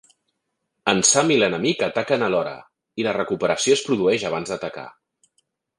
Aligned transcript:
En 0.93 1.01
Sam 1.09 1.33
i 1.35 1.37
l'enemic 1.43 1.83
ataquen 1.89 2.25
a 2.25 2.31
l'hora, 2.35 2.55
i 3.03 3.07
la 3.09 3.15
recuperació 3.21 3.79
es 3.79 3.87
produeix 3.91 4.27
abans 4.31 4.55
d'atacar. 4.55 4.89